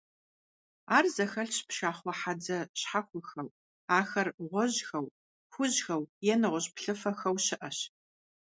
[0.95, 3.49] Ар зэхэлъщ пшахъуэ хьэдзэ щхьэхуэхэу,
[3.99, 5.07] ахэр гъуэжьхэу,
[5.53, 7.77] хужьхэу е нэгъуэщӀ плъыфэхэу щыӀэщ.